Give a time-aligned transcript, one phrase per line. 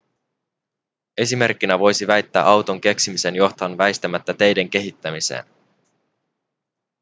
[1.17, 5.43] esimerkkinä voisi väittää auton keksimisen johtavan väistämättä teiden kehittämiseen